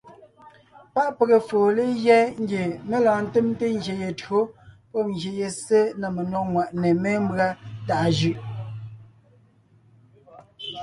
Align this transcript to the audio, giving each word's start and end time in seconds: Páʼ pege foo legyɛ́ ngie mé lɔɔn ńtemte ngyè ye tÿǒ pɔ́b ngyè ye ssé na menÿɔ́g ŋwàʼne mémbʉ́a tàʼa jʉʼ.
Páʼ 0.93 1.09
pege 1.17 1.37
foo 1.47 1.67
legyɛ́ 1.77 2.21
ngie 2.41 2.63
mé 2.89 2.97
lɔɔn 3.05 3.23
ńtemte 3.27 3.65
ngyè 3.77 3.93
ye 4.01 4.09
tÿǒ 4.19 4.39
pɔ́b 4.91 5.05
ngyè 5.13 5.31
ye 5.39 5.47
ssé 5.55 5.79
na 5.99 6.07
menÿɔ́g 6.15 6.47
ŋwàʼne 6.53 6.89
mémbʉ́a 7.03 7.47
tàʼa 7.87 8.07
jʉʼ. 8.17 8.37